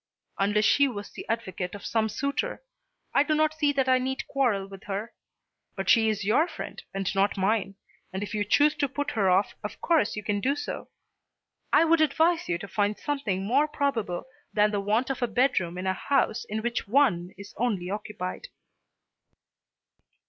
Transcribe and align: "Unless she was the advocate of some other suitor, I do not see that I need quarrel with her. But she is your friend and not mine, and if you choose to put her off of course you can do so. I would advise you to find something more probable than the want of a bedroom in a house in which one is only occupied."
"Unless 0.39 0.65
she 0.65 0.87
was 0.87 1.11
the 1.11 1.27
advocate 1.29 1.75
of 1.75 1.85
some 1.85 2.05
other 2.05 2.09
suitor, 2.09 2.63
I 3.13 3.21
do 3.21 3.35
not 3.35 3.53
see 3.53 3.71
that 3.73 3.87
I 3.87 3.99
need 3.99 4.25
quarrel 4.27 4.65
with 4.65 4.85
her. 4.85 5.13
But 5.75 5.89
she 5.91 6.09
is 6.09 6.23
your 6.25 6.47
friend 6.47 6.81
and 6.91 7.13
not 7.13 7.37
mine, 7.37 7.75
and 8.11 8.23
if 8.23 8.33
you 8.33 8.43
choose 8.43 8.73
to 8.77 8.89
put 8.89 9.11
her 9.11 9.29
off 9.29 9.53
of 9.63 9.79
course 9.79 10.15
you 10.15 10.23
can 10.23 10.39
do 10.39 10.55
so. 10.55 10.89
I 11.71 11.83
would 11.85 12.01
advise 12.01 12.49
you 12.49 12.57
to 12.57 12.67
find 12.67 12.97
something 12.97 13.45
more 13.45 13.67
probable 13.67 14.23
than 14.51 14.71
the 14.71 14.81
want 14.81 15.11
of 15.11 15.21
a 15.21 15.27
bedroom 15.27 15.77
in 15.77 15.85
a 15.85 15.93
house 15.93 16.45
in 16.45 16.63
which 16.63 16.87
one 16.87 17.29
is 17.37 17.53
only 17.57 17.91
occupied." 17.91 18.47